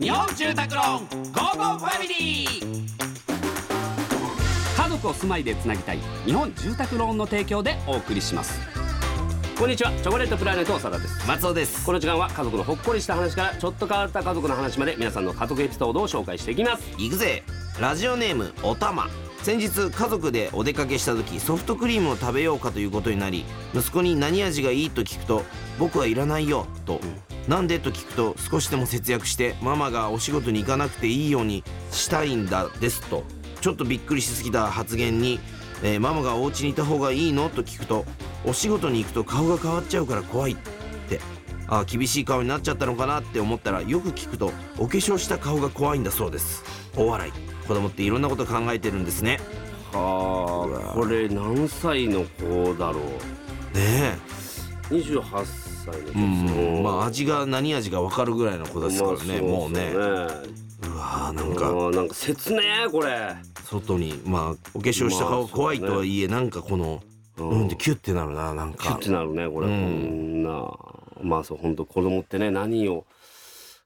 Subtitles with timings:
[0.00, 2.86] 日本住宅ローンゴーゴーファミリー。
[4.76, 8.58] 家族を住まいでつなぎたい日本住宅ローンの提供でお送りします。
[9.56, 11.28] こんにちはチョコレートプラネット長田です。
[11.28, 11.86] 松尾です。
[11.86, 16.82] この時間は家族のほっこりした話からちょっと変わった家族の話まで皆さんの家族エピソードを紹介していきます。
[16.98, 17.44] 行くぜ。
[17.80, 19.08] ラジオネームおたま。
[19.42, 23.44] 先日家族でお出かけした時ソフトクリームを食べようかということになり
[23.74, 24.90] 息子に何味がいい？
[24.90, 25.44] と聞くと
[25.78, 27.00] 僕はいらないよと、
[27.48, 27.78] なんで？
[27.78, 33.24] と聞くと少しでも節約してママがお仕事に行かなくていいようにしたいんだですと。
[33.60, 35.40] ちょっとびっくりしすぎた発言に、
[35.82, 37.48] えーママがお家にいた方がいいの？
[37.48, 38.04] と聞くと
[38.44, 40.56] お仕事に行くと顔が変わっちゃうから怖いっ
[41.08, 41.20] て。
[41.68, 46.62] ああ厳しい顔になっちゃったのかなって思ったらよく聞くとお化粧した顔が怖いんだそうです。
[46.96, 47.32] 大笑い。
[47.66, 49.40] 子供っていろんなこと考えてるんですね。
[49.92, 53.76] はあこれ何歳の子だろう？
[53.76, 54.16] ね
[54.90, 56.82] 28歳の子えうん。
[56.82, 59.92] まあ味が何味が分かるぐらいの子ですからね、もうね。
[59.94, 61.72] うわーなんか。
[61.72, 63.34] かなんか切ねえこれ。
[63.64, 67.02] 外にまあお化粧した顔が怖いとはいえなんかこの
[67.38, 67.66] うん。
[67.66, 70.72] ってキュッてなるななんキュッかてなるねこれ、うこんな
[71.22, 73.04] まあそう本当子供ってね何を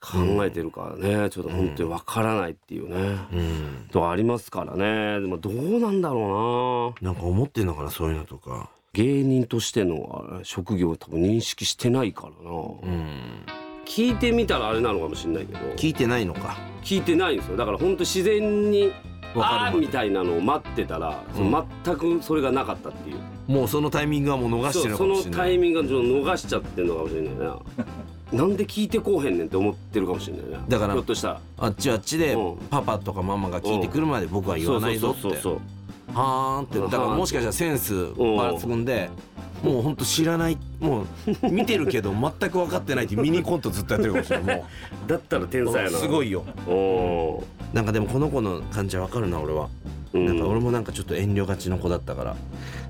[0.00, 3.88] 考えてるかね、ちょっと本当にわからないっていうね、うん。
[3.92, 5.20] とありますからね。
[5.20, 7.12] でもどうなんだろうな。
[7.12, 13.46] なんか思ってんのかなそういうのとか芸人としての職業を多分認識してないからな、うん
[13.84, 15.58] 聞いてみたらあれなのかもしれないけど。
[15.76, 16.56] 聞いてないのか。
[16.82, 17.56] 聞いてないんですよ。
[17.56, 18.92] だから本当自然に
[19.34, 23.16] あーみたいなのを待ってたら、その全くそれがなかったっていう。
[23.48, 27.58] もうそのタイミングはもう逃してるのかそうそのもしれないタイミングをちょっと逃しちゃってるのかもしれないな。
[28.32, 31.40] なんで聞いてこうへんねんって思ってるかもしれないなだからひょっとしたら。
[31.58, 32.56] あっちはあっちでうん。
[32.70, 35.22] パパとかママが聞いてくるまで僕は言わないぞって。
[35.22, 35.60] そうそうそう
[36.14, 39.10] はーんってだからもしかしたらセンス抜群で
[39.62, 41.06] もうほんと知らないもう
[41.50, 42.10] 見てるけど
[42.40, 44.56] 全く分かってないっていうミニコントずっとやってるかもしれない。
[44.56, 44.64] も
[45.06, 45.98] だったら天才やうな。
[45.98, 46.44] すごいよ。
[46.66, 49.68] おーなんかでもこの子の感じは分かるな俺は、
[50.12, 50.26] うん。
[50.26, 52.36] なんか俺もなんかちょっと遠慮がちの子だったから。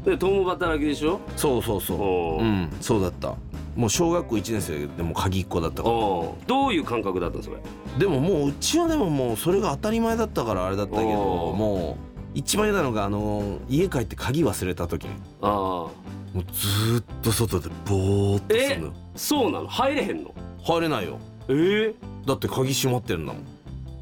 [0.04, 1.20] で共働きでしょ？
[1.36, 2.42] そうそうそう。
[2.42, 2.44] う。
[2.44, 3.34] んそうだった。
[3.76, 5.94] もう小学校1年生でも鍵っ子だったから。
[5.94, 7.56] おーどういう感覚だったのそれ？
[7.98, 15.10] でももううちはでももうそれが当たり前だったからあれだったけどおーもう一番嫌なのがあの家帰って鍵忘れた時に。
[15.42, 19.68] ああもうずーっと外でボーっとすえるのそうなの？
[19.68, 20.34] 入れへんの？
[20.64, 21.18] 入れないよ。
[21.48, 21.94] えー、
[22.26, 23.42] だって鍵閉まってるんだもん。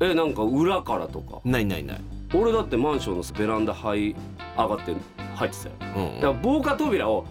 [0.00, 1.40] えなんか裏からとか？
[1.44, 2.00] ないないない。
[2.32, 4.14] 俺だってマンションのベランダ入
[4.56, 4.94] 上がって
[5.34, 5.74] 入ってたよ。
[5.96, 7.26] うんだから防火扉を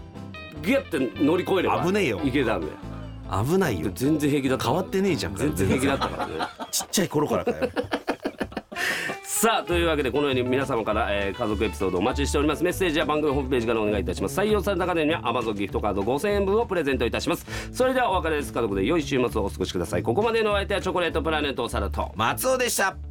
[0.62, 2.20] ギュッて乗り越えれば危ねえよ。
[2.22, 2.74] いけたんだよ。
[3.46, 3.90] 危ないよ。
[3.94, 5.36] 全然平気だった変わってねえじゃん。
[5.36, 6.34] 全然平気だったからね。
[6.72, 7.70] ちっちゃい頃からかよ
[9.40, 12.64] さあというわけでこのように皆様から、えー家族エピソードお待ちしております。
[12.66, 14.38] メッセージは番組ホームページからお願いいたします。
[14.38, 17.46] 採用された方には Amazon ギフトカード5000円分をプレゼントいたします。
[17.72, 18.52] それではお別れです。
[18.52, 20.04] 家族で良い週末をお過ごしください。
[20.04, 22.12] ここまでのお相手はチョコレートプラネットサラと。
[22.18, 23.09] 松尾でした。